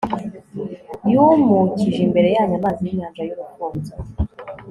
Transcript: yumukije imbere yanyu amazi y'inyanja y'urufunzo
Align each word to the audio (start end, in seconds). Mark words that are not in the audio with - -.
yumukije 1.11 1.99
imbere 2.07 2.27
yanyu 2.35 2.55
amazi 2.59 2.81
y'inyanja 2.85 3.21
y'urufunzo 3.27 3.93